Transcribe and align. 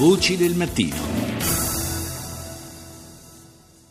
Voci 0.00 0.38
del 0.38 0.54
mattino. 0.54 0.96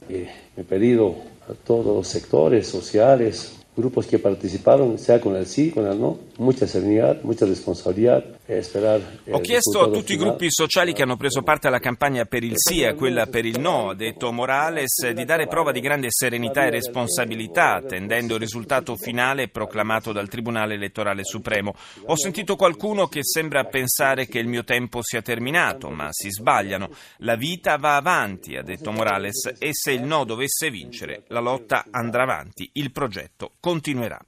he 0.09 0.63
pedido 0.63 1.13
a 1.47 1.53
todos 1.53 1.85
los 1.85 2.07
sectores 2.07 2.67
sociales, 2.67 3.59
grupos 3.77 4.07
que 4.07 4.17
participaron, 4.17 4.97
sea 4.97 5.21
con 5.21 5.35
el 5.35 5.45
sí, 5.45 5.69
con 5.69 5.85
el 5.85 6.01
no, 6.01 6.17
mucha 6.39 6.65
serenidad, 6.65 7.19
mucha 7.23 7.45
responsabilidad 7.45 8.37
e 8.45 8.61
sperare. 8.61 9.19
Ho 9.29 9.39
chiesto 9.39 9.81
a 9.81 9.89
tutti 9.89 10.13
i 10.13 10.17
gruppi 10.17 10.47
sociali 10.49 10.93
che 10.93 11.03
hanno 11.03 11.17
preso 11.17 11.41
parte 11.41 11.67
alla 11.67 11.79
campagna 11.79 12.25
per 12.25 12.43
il 12.43 12.53
sì 12.55 12.81
e 12.81 12.87
a 12.87 12.93
quella 12.93 13.27
per 13.27 13.45
il 13.45 13.59
no, 13.59 13.89
ha 13.89 13.95
detto 13.95 14.31
Morales, 14.31 15.09
di 15.11 15.25
dare 15.25 15.47
prova 15.47 15.71
di 15.71 15.79
grande 15.79 16.07
serenità 16.09 16.65
e 16.65 16.71
responsabilità, 16.71 17.75
attendendo 17.75 18.35
il 18.35 18.39
risultato 18.39 18.95
finale 18.95 19.49
proclamato 19.49 20.11
dal 20.11 20.27
Tribunale 20.27 20.75
elettorale 20.75 21.23
supremo. 21.23 21.73
Ho 22.05 22.17
sentito 22.17 22.55
qualcuno 22.55 23.07
che 23.07 23.23
sembra 23.23 23.65
pensare 23.65 24.27
che 24.27 24.39
il 24.39 24.47
mio 24.47 24.63
tempo 24.63 24.99
sia 25.01 25.21
terminato, 25.21 25.89
ma 25.89 26.07
si 26.11 26.29
sbagliano. 26.31 26.89
La 27.17 27.35
vita 27.35 27.77
va 27.77 27.97
avanti, 27.97 28.55
ha 28.55 28.63
detto 28.63 28.91
Morales, 28.91 29.55
e 29.59 29.69
se 29.73 29.91
il 29.91 30.03
no 30.03 30.23
dovesse 30.23 30.69
vincere, 30.69 31.23
la 31.27 31.39
lotta 31.39 31.85
andrà 31.91 32.23
avanti, 32.23 32.69
il 32.73 32.91
progetto 32.91 33.53
continuerà. 33.59 34.19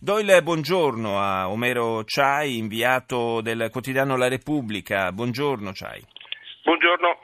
Do 0.00 0.18
il 0.18 0.40
buongiorno 0.42 1.20
a 1.20 1.46
Omero 1.52 2.02
Ciai, 2.04 2.56
inviato 2.56 3.42
del 3.42 3.68
quotidiano 3.70 4.16
La 4.16 4.28
Repubblica. 4.28 5.12
Buongiorno 5.12 5.72
Ciai. 5.72 6.02
Buongiorno. 6.64 7.18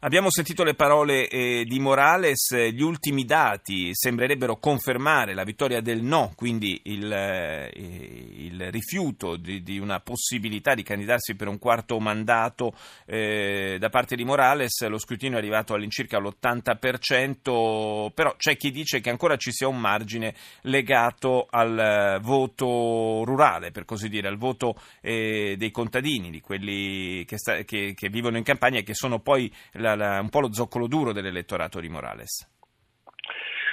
Abbiamo 0.00 0.30
sentito 0.30 0.62
le 0.62 0.74
parole 0.74 1.26
eh, 1.28 1.64
di 1.64 1.80
Morales, 1.80 2.54
gli 2.70 2.82
ultimi 2.82 3.24
dati 3.24 3.88
sembrerebbero 3.92 4.58
confermare 4.58 5.34
la 5.34 5.42
vittoria 5.42 5.80
del 5.80 6.04
no, 6.04 6.30
quindi 6.36 6.80
il, 6.84 7.12
eh, 7.12 7.72
il 7.74 8.70
rifiuto 8.70 9.34
di, 9.34 9.60
di, 9.64 9.80
una 9.80 9.98
possibilità 9.98 10.74
di 10.74 10.84
candidarsi 10.84 11.34
per 11.34 11.48
un 11.48 11.58
quarto 11.58 11.98
mandato 11.98 12.74
eh, 13.06 13.76
da 13.80 13.88
parte 13.88 14.14
di 14.14 14.22
Morales, 14.22 14.86
lo 14.86 14.98
scrutinio 14.98 15.36
è 15.36 15.40
arrivato 15.40 15.74
all'incirca 15.74 16.20
l'80%, 16.20 18.12
però 18.14 18.36
c'è 18.36 18.56
chi 18.56 18.70
dice 18.70 19.00
che 19.00 19.10
ancora 19.10 19.36
ci 19.36 19.50
sia 19.50 19.66
un 19.66 19.80
margine 19.80 20.32
legato 20.60 21.48
al 21.50 22.20
voto 22.22 23.24
rurale, 23.24 23.72
per 23.72 23.84
così 23.84 24.08
dire, 24.08 24.28
al 24.28 24.38
voto 24.38 24.80
eh, 25.00 25.56
dei 25.58 25.72
contadini, 25.72 26.30
di 26.30 26.40
quelli 26.40 27.24
che, 27.24 27.36
sta, 27.36 27.64
che, 27.64 27.94
che 27.96 28.08
vivono 28.08 28.36
in 28.36 28.44
campagna 28.44 28.78
e 28.78 28.84
che 28.84 28.94
sono 28.94 29.18
poi 29.18 29.52
la 29.72 29.86
la, 29.94 29.94
la, 29.94 30.20
un 30.20 30.28
po' 30.28 30.40
lo 30.40 30.52
zoccolo 30.52 30.86
duro 30.86 31.12
dell'elettorato 31.12 31.80
di 31.80 31.88
Morales. 31.88 32.56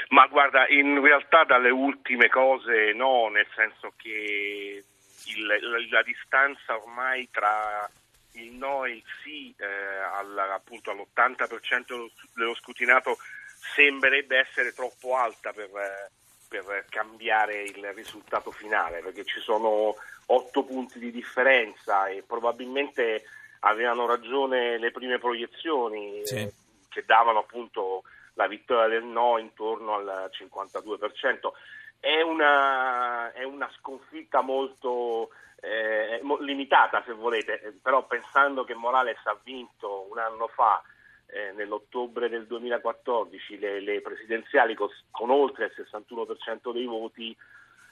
Ma 0.10 0.28
guarda, 0.28 0.68
in 0.68 1.02
realtà 1.02 1.44
dalle 1.44 1.70
ultime 1.72 2.30
cose 2.30 2.94
no, 2.94 3.28
nel 3.30 3.48
senso 3.56 3.94
che 3.96 4.84
il, 5.26 5.46
la, 5.46 5.58
la, 5.90 6.04
distanza 6.04 6.76
ormai 6.76 7.28
tra 7.32 7.90
il 8.34 8.52
no 8.52 8.86
e 8.86 8.92
il 8.92 9.04
sì 9.24 9.54
eh, 9.58 9.66
al, 9.66 10.38
appunto 10.38 10.92
all'80% 10.92 12.10
dello 12.34 12.54
scrutinato 12.56 13.18
sembrerebbe 13.74 14.38
essere 14.38 14.74
troppo 14.74 15.18
alta 15.18 15.52
per, 15.52 15.70
per 16.48 16.86
cambiare 16.90 17.64
il 17.64 17.92
risultato 17.94 18.52
finale, 18.52 19.02
perché 19.02 19.26
ci 19.26 19.40
sono 19.40 19.96
otto 20.28 20.64
punti 20.64 21.00
di 21.00 21.12
differenza 21.12 22.08
e 22.08 22.24
probabilmente 22.26 23.24
avevano 23.66 24.06
ragione 24.06 24.78
le 24.78 24.92
prime 24.92 25.18
proiezioni 25.18 26.22
sì. 26.24 26.36
eh, 26.36 26.54
che 26.90 27.04
davano 27.06 27.40
appunto 27.40 28.04
la 28.34 28.48
vittoria 28.48 28.88
del 28.88 29.04
no 29.04 29.38
intorno 29.38 29.96
al 29.96 30.30
52%. 30.32 31.52
È 32.00 32.22
una, 32.22 33.32
è 33.32 33.44
una 33.44 33.70
sconfitta 33.78 34.42
molto 34.42 35.30
eh, 35.62 36.22
limitata, 36.42 37.02
se 37.06 37.14
volete, 37.14 37.78
però 37.82 38.06
pensando 38.06 38.64
che 38.64 38.76
Morales 38.76 39.26
ha 39.26 39.38
vinto 39.44 40.06
un 40.12 40.20
anno 40.20 40.48
fa 40.48 40.84
eh, 41.28 41.52
nell'ottobre 41.54 42.30
del 42.30 42.46
2014 42.46 43.58
le, 43.58 43.80
le 43.80 44.02
presidenziali 44.02 44.76
con, 44.76 44.90
con, 45.10 45.32
oltre 45.32 45.66
il 45.66 45.88
61% 45.92 46.72
dei 46.72 46.86
voti, 46.86 47.36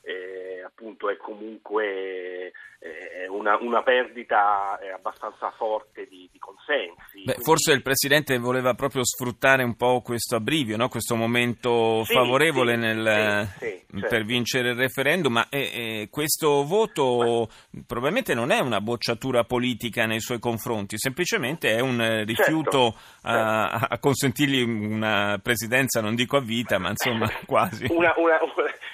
eh, 0.04 0.62
appunto 0.66 1.10
è 1.10 1.18
comunque 1.18 2.52
eh, 2.84 3.28
una, 3.30 3.58
una, 3.62 3.82
perdita 3.82 4.78
eh, 4.80 4.90
abbastanza 4.90 5.50
forte 5.52 6.06
di, 6.08 6.28
di 6.30 6.38
consensi. 6.38 7.24
Beh, 7.24 7.34
Quindi... 7.36 7.44
Forse 7.44 7.72
il 7.72 7.82
Presidente 7.82 8.38
voleva 8.38 8.74
proprio 8.74 9.06
sfruttare 9.06 9.64
un 9.64 9.76
po' 9.76 10.02
questo 10.02 10.36
abbrivio, 10.36 10.76
no? 10.76 10.90
questo 10.90 11.16
momento 11.16 12.04
sì, 12.04 12.14
favorevole 12.14 12.74
sì, 12.74 12.80
nel, 12.80 13.48
sì, 13.58 13.86
certo. 13.90 14.08
per 14.08 14.26
vincere 14.26 14.72
il 14.72 14.76
referendum, 14.76 15.32
ma 15.32 15.48
eh, 15.50 16.10
questo 16.12 16.66
voto 16.66 17.48
ma... 17.70 17.82
probabilmente 17.88 18.34
non 18.34 18.52
è 18.52 18.60
una 18.60 18.82
bocciatura 18.82 19.46
politica 19.46 20.06
nei 20.06 20.20
suoi 20.20 20.40
confronti, 20.40 20.98
semplicemente 20.98 21.74
è 21.74 21.80
un 21.80 22.02
eh, 22.02 22.26
rifiuto 22.26 22.92
certo, 22.92 22.98
a, 23.22 23.70
certo. 23.72 23.94
a, 23.94 24.00
consentirgli 24.00 24.62
una 24.62 25.40
presidenza, 25.42 26.02
non 26.02 26.16
dico 26.16 26.36
a 26.36 26.42
vita, 26.42 26.78
ma 26.80 26.90
insomma 26.90 27.30
quasi. 27.48 27.88
Una, 27.90 28.14
una, 28.18 28.38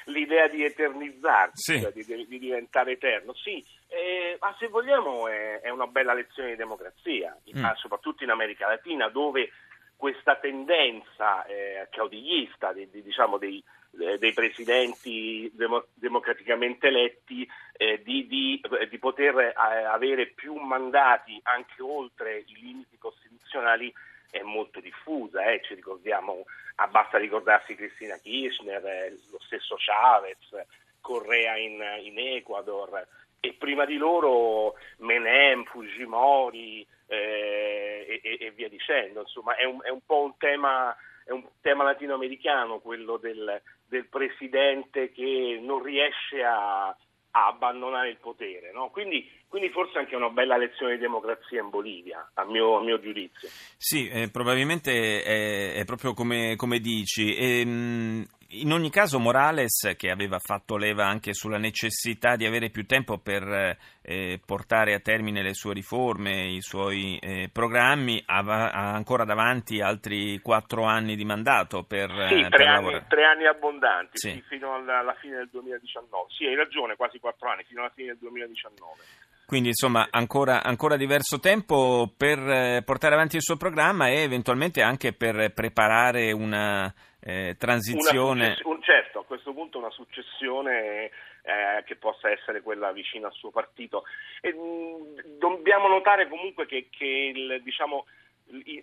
l'idea 0.10 0.48
di 0.48 0.64
eternizzarsi, 0.64 1.80
cioè 1.82 1.92
di, 1.92 2.04
di, 2.28 2.40
diventare 2.40 2.94
eterno, 2.94 3.34
sì, 3.34 3.64
eh, 3.88 4.38
ma 4.40 4.56
se 4.60 4.68
vogliamo 4.68 5.28
è, 5.28 5.62
è, 5.62 5.70
una 5.70 5.88
bella 5.88 6.14
lezione 6.14 6.50
di 6.50 6.56
democrazia, 6.56 7.36
mm. 7.56 7.66
soprattutto 7.76 8.24
in 8.24 8.30
America 8.30 8.68
Latina, 8.68 9.10
dove 9.10 9.50
questa 9.96 10.38
tendenza 10.38 11.44
eh, 11.46 11.88
caudiglista 11.92 12.72
di, 12.72 12.90
di, 12.90 13.02
diciamo, 13.02 13.38
dei, 13.38 13.62
eh, 14.00 14.18
dei, 14.18 14.32
presidenti 14.32 15.52
demo, 15.54 15.88
democraticamente 15.94 16.88
eletti 16.88 17.46
eh, 17.74 18.02
di, 18.02 18.26
di, 18.26 18.98
poter 18.98 19.38
eh, 19.38 19.54
avere 19.56 20.28
più 20.28 20.54
mandati 20.56 21.38
anche 21.44 21.82
oltre 21.82 22.46
i 22.48 22.54
limiti 22.62 22.98
costituzionali 22.98 23.94
è 24.30 24.42
molto 24.42 24.80
diffusa, 24.80 25.44
eh. 25.46 25.62
ci 25.64 25.74
ricordiamo, 25.76 26.46
ah, 26.76 26.88
basta 26.88 27.18
ricordarsi 27.18 27.76
Cristina 27.76 28.18
Kirchner, 28.18 28.86
eh, 28.86 29.18
lo 29.32 29.40
stesso 29.42 29.76
Chavez, 29.78 30.66
Correa 31.02 31.58
in, 31.58 31.82
in 32.04 32.20
Ecuador 32.20 33.08
e 33.40 33.56
prima 33.58 33.86
di 33.86 33.98
loro 33.98 34.76
Menem, 34.98 35.64
Fujimori 35.64 36.86
eh, 37.08 38.22
e, 38.22 38.38
e, 38.40 38.52
via 38.52 38.70
dicendo. 38.70 39.22
Insomma, 39.22 39.56
è 39.56 39.64
un, 39.64 39.80
è 39.82 39.90
un 39.90 40.02
po' 40.06 40.24
un 40.24 40.38
tema, 40.38 40.96
un 41.28 41.44
tema 41.62 41.84
latinoamericano 41.84 42.80
quello 42.80 43.18
del, 43.18 43.62
del, 43.88 44.08
presidente 44.08 45.12
che 45.12 45.60
non 45.62 45.82
riesce 45.82 46.44
a, 46.44 46.96
a 47.32 47.48
abbandonare 47.48 48.10
il 48.10 48.18
potere. 48.18 48.72
No? 48.74 48.90
Quindi, 48.90 49.30
quindi, 49.48 49.70
forse 49.70 49.98
anche 49.98 50.16
una 50.16 50.30
bella 50.30 50.58
lezione 50.58 50.96
di 50.96 51.02
democrazia 51.02 51.62
in 51.62 51.70
Bolivia, 51.70 52.32
a 52.34 52.46
mio, 52.46 52.78
a 52.78 52.82
mio 52.82 53.00
giudizio. 53.00 53.50
Sì, 53.78 54.08
eh, 54.08 54.30
probabilmente 54.30 55.24
è, 55.24 55.74
è, 55.74 55.86
proprio 55.86 56.14
come, 56.14 56.56
come 56.56 56.80
dici. 56.80 57.36
E, 57.36 57.60
ehm, 57.62 57.70
mh, 57.70 58.28
in 58.52 58.72
ogni 58.72 58.90
caso 58.90 59.20
Morales, 59.20 59.94
che 59.96 60.10
aveva 60.10 60.40
fatto 60.40 60.76
leva 60.76 61.06
anche 61.06 61.34
sulla 61.34 61.58
necessità 61.58 62.36
di 62.36 62.46
avere 62.46 62.70
più 62.70 62.86
tempo 62.86 63.20
per 63.20 63.78
eh, 64.02 64.40
portare 64.44 64.96
a 64.96 65.00
termine 65.00 65.44
le 65.44 65.54
sue 65.54 65.74
riforme, 65.74 66.48
i 66.48 66.62
suoi 66.62 67.20
eh, 67.20 67.50
programmi, 67.52 68.24
ha, 68.26 68.40
ha, 68.40 68.94
ancora 68.94 69.24
davanti 69.24 69.82
altri 69.82 70.40
quattro 70.40 70.86
anni 70.86 71.16
di 71.16 71.26
mandato 71.26 71.84
per, 71.84 72.10
sì, 72.30 72.40
eh, 72.40 72.50
tre, 72.50 72.66
anni, 72.66 73.04
tre 73.08 73.26
anni, 73.26 73.46
abbondanti, 73.46 74.18
sì. 74.18 74.32
Sì, 74.32 74.42
fino 74.48 74.74
alla, 74.74 75.00
alla, 75.00 75.16
fine 75.20 75.36
del 75.38 75.50
2019. 75.52 76.26
Sì, 76.30 76.46
hai 76.46 76.56
ragione, 76.56 76.96
quasi 76.96 77.20
quattro 77.20 77.50
anni, 77.52 77.64
fino 77.66 77.82
alla 77.82 77.92
fine 77.94 78.08
del 78.08 78.18
2019. 78.18 79.28
Quindi 79.50 79.70
insomma 79.70 80.10
ancora, 80.12 80.62
ancora 80.62 80.96
diverso 80.96 81.40
tempo 81.40 82.08
per 82.16 82.38
eh, 82.38 82.84
portare 82.86 83.16
avanti 83.16 83.38
il 83.38 83.42
suo 83.42 83.58
programma 83.58 84.08
e 84.08 84.22
eventualmente 84.22 84.84
anche 84.84 85.12
per 85.12 85.52
preparare 85.56 86.32
una 86.32 86.94
eh, 87.20 87.56
transizione. 87.58 88.46
Una 88.64 88.76
un, 88.76 88.82
certo, 88.84 89.22
a 89.22 89.26
questo 89.26 89.52
punto 89.52 89.80
una 89.80 89.90
successione 89.90 91.10
eh, 91.42 91.84
che 91.84 91.96
possa 91.96 92.30
essere 92.30 92.62
quella 92.62 92.92
vicina 92.92 93.26
al 93.26 93.34
suo 93.34 93.50
partito. 93.50 94.04
E, 94.40 94.54
mh, 94.54 94.60
mm, 94.60 95.40
dobbiamo 95.40 95.88
notare 95.88 96.30
comunque 96.30 96.68
che, 96.68 96.86
che 96.92 97.32
il, 97.34 97.60
diciamo, 97.64 98.06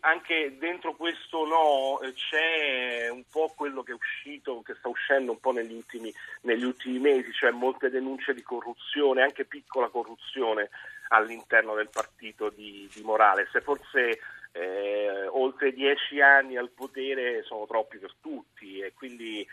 anche 0.01 0.57
dentro 0.59 0.95
questo 0.95 1.45
no 1.45 2.01
eh, 2.01 2.13
c'è 2.13 3.09
un 3.09 3.25
po' 3.29 3.53
quello 3.57 3.83
che 3.83 3.93
è 3.93 3.95
uscito, 3.95 4.63
che 4.63 4.75
sta 4.75 4.89
uscendo 4.89 5.33
un 5.33 5.41
po' 5.41 5.53
negli 5.53 5.75
ultimi, 5.75 6.13
negli 6.43 6.65
ultimi 6.65 6.99
mesi, 6.99 7.33
cioè 7.33 7.51
molte 7.51 7.91
denunce 7.91 8.35
di 8.35 8.43
corruzione, 8.43 9.23
anche 9.23 9.45
piccola 9.45 9.89
corruzione 9.89 10.71
all'interno 11.09 11.75
del 11.75 11.91
partito 11.91 12.51
di, 12.51 12.89
di 12.93 13.03
Morales. 13.03 13.51
Forse 13.63 14.21
eh, 14.53 15.27
oltre 15.29 15.73
dieci 15.73 16.21
anni 16.21 16.57
al 16.57 16.71
potere 16.71 17.43
sono 17.43 17.67
troppi 17.67 17.99
per 17.99 18.15
tutti 18.21 18.79
e 18.79 18.93
quindi, 18.95 19.47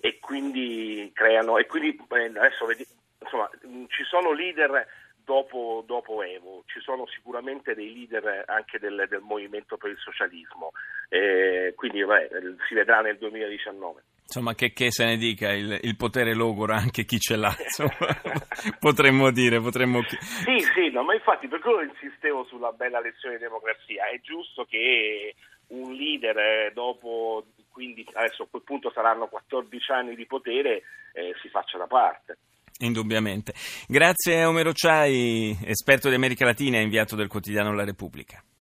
e 0.00 0.18
quindi 0.18 1.10
creano 1.14 1.58
e 1.58 1.66
quindi 1.66 1.96
eh, 1.96 2.24
adesso 2.24 2.66
vedi, 2.66 2.86
insomma, 3.20 3.48
ci 3.88 4.02
sono 4.04 4.32
leader 4.32 4.86
dopo, 5.24 5.82
dopo, 5.86 6.22
Evo, 6.22 6.64
ci 6.66 6.80
sono 6.80 7.06
sicuramente 7.06 7.74
dei 7.74 7.92
leader 7.92 8.44
anche 8.46 8.78
del, 8.78 9.06
del 9.08 9.20
movimento 9.20 9.76
per 9.76 9.90
il 9.90 9.98
socialismo, 9.98 10.72
eh, 11.08 11.72
quindi 11.76 12.04
beh, 12.04 12.28
si 12.68 12.74
vedrà 12.74 13.00
nel 13.00 13.18
2019. 13.18 14.02
Insomma, 14.22 14.54
che, 14.54 14.72
che, 14.72 14.90
se 14.90 15.04
ne 15.04 15.16
dica, 15.16 15.52
il, 15.52 15.78
il, 15.82 15.96
potere 15.96 16.32
logora 16.34 16.76
anche 16.76 17.04
chi 17.04 17.18
ce 17.18 17.36
l'ha, 17.36 17.54
potremmo 18.80 19.30
dire. 19.30 19.60
Potremmo... 19.60 20.00
Sì, 20.02 20.58
sì, 20.74 20.90
no, 20.90 21.02
ma 21.02 21.12
infatti 21.12 21.48
per 21.48 21.60
quello 21.60 21.82
insistevo 21.82 22.44
sulla 22.44 22.72
bella 22.72 23.00
lezione 23.00 23.36
di 23.36 23.42
democrazia. 23.42 24.08
È 24.08 24.18
giusto 24.20 24.64
che 24.64 25.34
un 25.68 25.92
leader 25.92 26.38
eh, 26.38 26.70
dopo, 26.72 27.44
quindi 27.70 28.06
adesso 28.14 28.44
a 28.44 28.46
quel 28.48 28.62
punto 28.62 28.90
saranno 28.90 29.26
14 29.26 29.92
anni 29.92 30.14
di 30.14 30.24
potere, 30.24 30.82
eh, 31.12 31.34
si 31.42 31.48
faccia 31.48 31.76
da 31.76 31.86
parte. 31.86 32.38
Indubbiamente. 32.82 33.54
Grazie 33.86 34.42
a 34.42 34.48
Omero 34.48 34.72
Ciai, 34.72 35.56
esperto 35.64 36.08
di 36.08 36.14
America 36.14 36.44
Latina 36.44 36.78
e 36.78 36.82
inviato 36.82 37.14
del 37.14 37.28
quotidiano 37.28 37.72
La 37.72 37.84
Repubblica. 37.84 38.42